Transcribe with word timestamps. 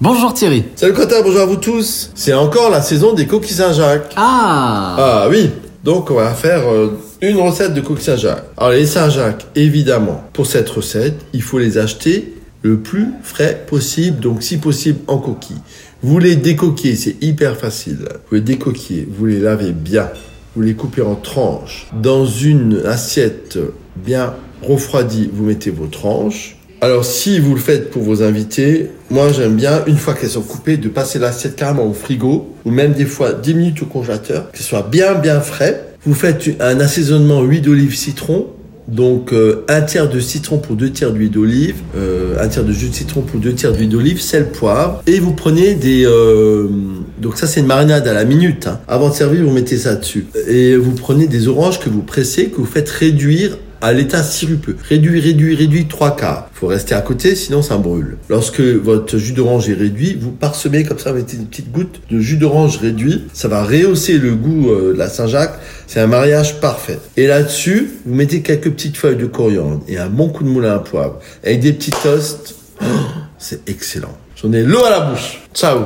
Bonjour 0.00 0.34
Thierry. 0.34 0.64
Salut 0.74 0.92
Quentin, 0.92 1.22
bonjour 1.22 1.40
à 1.40 1.46
vous 1.46 1.56
tous. 1.56 2.10
C'est 2.14 2.34
encore 2.34 2.70
la 2.70 2.82
saison 2.82 3.14
des 3.14 3.26
coquilles 3.26 3.54
Saint-Jacques. 3.54 4.12
Ah 4.16 4.96
Ah 4.98 5.26
oui, 5.30 5.50
donc 5.84 6.10
on 6.10 6.16
va 6.16 6.34
faire 6.34 6.70
euh, 6.70 6.98
une 7.22 7.38
recette 7.38 7.72
de 7.72 7.80
coquilles 7.80 8.04
Saint-Jacques. 8.04 8.44
Alors 8.58 8.72
les 8.72 8.84
Saint-Jacques, 8.86 9.46
évidemment, 9.54 10.22
pour 10.34 10.46
cette 10.46 10.68
recette, 10.68 11.14
il 11.32 11.40
faut 11.42 11.58
les 11.58 11.78
acheter 11.78 12.34
le 12.60 12.78
plus 12.78 13.06
frais 13.22 13.64
possible, 13.66 14.20
donc 14.20 14.42
si 14.42 14.58
possible 14.58 14.98
en 15.06 15.16
coquille. 15.16 15.56
Vous 16.02 16.18
les 16.18 16.36
décoquillez, 16.36 16.96
c'est 16.96 17.16
hyper 17.22 17.56
facile. 17.56 18.00
Vous 18.28 18.34
les 18.34 18.40
décoquillez, 18.42 19.08
vous 19.10 19.24
les 19.24 19.40
lavez 19.40 19.72
bien, 19.72 20.10
vous 20.54 20.60
les 20.62 20.74
coupez 20.74 21.00
en 21.00 21.14
tranches. 21.14 21.86
Dans 21.94 22.26
une 22.26 22.82
assiette 22.84 23.58
bien 23.96 24.34
refroidie, 24.62 25.30
vous 25.32 25.44
mettez 25.44 25.70
vos 25.70 25.86
tranches. 25.86 26.58
Alors 26.80 27.04
si 27.04 27.40
vous 27.40 27.54
le 27.54 27.60
faites 27.60 27.90
pour 27.90 28.02
vos 28.02 28.22
invités, 28.22 28.90
moi 29.10 29.32
j'aime 29.32 29.54
bien, 29.56 29.82
une 29.86 29.96
fois 29.96 30.14
qu'elles 30.14 30.30
sont 30.30 30.42
coupées, 30.42 30.76
de 30.76 30.88
passer 30.88 31.18
l'assiette 31.18 31.56
carrément 31.56 31.86
au 31.86 31.94
frigo, 31.94 32.54
ou 32.64 32.70
même 32.70 32.92
des 32.92 33.06
fois 33.06 33.32
10 33.32 33.54
minutes 33.54 33.82
au 33.82 33.86
congélateur, 33.86 34.50
qu'elles 34.52 34.62
soient 34.66 34.86
bien 34.90 35.14
bien 35.14 35.40
frais. 35.40 35.84
Vous 36.04 36.14
faites 36.14 36.44
un 36.60 36.78
assaisonnement 36.78 37.42
huile 37.42 37.62
d'olive 37.62 37.96
citron, 37.96 38.46
donc 38.88 39.32
euh, 39.32 39.64
un 39.68 39.80
tiers 39.80 40.08
de 40.08 40.20
citron 40.20 40.58
pour 40.58 40.76
deux 40.76 40.90
tiers 40.90 41.12
d'huile 41.12 41.30
d'olive, 41.30 41.76
euh, 41.96 42.36
un 42.40 42.46
tiers 42.46 42.62
de 42.64 42.72
jus 42.72 42.90
de 42.90 42.94
citron 42.94 43.22
pour 43.22 43.40
deux 43.40 43.54
tiers 43.54 43.72
d'huile 43.72 43.88
d'olive, 43.88 44.20
sel, 44.20 44.50
poivre, 44.50 45.02
et 45.06 45.18
vous 45.18 45.32
prenez 45.32 45.74
des... 45.74 46.04
euh, 46.04 46.68
donc 47.20 47.38
ça 47.38 47.46
c'est 47.46 47.60
une 47.60 47.66
marinade 47.66 48.06
à 48.06 48.12
la 48.12 48.24
minute. 48.24 48.66
hein. 48.68 48.80
Avant 48.86 49.08
de 49.08 49.14
servir, 49.14 49.42
vous 49.44 49.50
mettez 49.50 49.78
ça 49.78 49.96
dessus. 49.96 50.26
Et 50.46 50.76
vous 50.76 50.92
prenez 50.92 51.26
des 51.26 51.48
oranges 51.48 51.80
que 51.80 51.88
vous 51.88 52.02
pressez, 52.02 52.46
que 52.50 52.56
vous 52.56 52.66
faites 52.66 52.90
réduire 52.90 53.56
à 53.86 53.92
l'état 53.92 54.24
sirupeux. 54.24 54.76
Réduit, 54.88 55.20
réduit, 55.20 55.54
réduit, 55.54 55.86
trois 55.86 56.16
quarts. 56.16 56.48
Faut 56.52 56.66
rester 56.66 56.94
à 56.96 57.00
côté, 57.00 57.36
sinon 57.36 57.62
ça 57.62 57.76
brûle. 57.76 58.18
Lorsque 58.28 58.60
votre 58.60 59.16
jus 59.16 59.32
d'orange 59.32 59.68
est 59.68 59.74
réduit, 59.74 60.18
vous 60.20 60.32
parsemez 60.32 60.82
comme 60.82 60.98
ça, 60.98 61.12
mettez 61.12 61.36
une 61.36 61.46
petite 61.46 61.70
goutte 61.70 62.00
de 62.10 62.18
jus 62.18 62.36
d'orange 62.36 62.78
réduit. 62.78 63.24
Ça 63.32 63.46
va 63.46 63.62
rehausser 63.62 64.18
le 64.18 64.34
goût 64.34 64.70
euh, 64.70 64.92
de 64.92 64.98
la 64.98 65.08
Saint-Jacques. 65.08 65.58
C'est 65.86 66.00
un 66.00 66.08
mariage 66.08 66.60
parfait. 66.60 66.98
Et 67.16 67.28
là-dessus, 67.28 67.90
vous 68.04 68.14
mettez 68.14 68.42
quelques 68.42 68.70
petites 68.72 68.96
feuilles 68.96 69.16
de 69.16 69.26
coriandre 69.26 69.82
et 69.86 69.98
un 69.98 70.08
bon 70.08 70.30
coup 70.30 70.42
de 70.42 70.48
moulin 70.48 70.74
à 70.74 70.78
poivre. 70.80 71.20
Avec 71.44 71.60
des 71.60 71.72
petits 71.72 71.92
toasts. 71.92 72.56
Oh, 72.82 72.84
c'est 73.38 73.68
excellent. 73.68 74.16
J'en 74.34 74.52
ai 74.52 74.64
l'eau 74.64 74.84
à 74.84 74.90
la 74.90 75.00
bouche. 75.00 75.42
Ciao 75.54 75.78